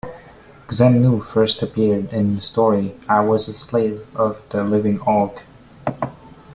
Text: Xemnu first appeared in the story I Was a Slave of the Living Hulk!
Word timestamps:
Xemnu 0.71 1.23
first 1.31 1.61
appeared 1.61 2.11
in 2.11 2.35
the 2.35 2.41
story 2.41 2.95
I 3.07 3.19
Was 3.19 3.47
a 3.47 3.53
Slave 3.53 4.03
of 4.15 4.41
the 4.49 4.63
Living 4.63 4.97
Hulk! 4.97 5.43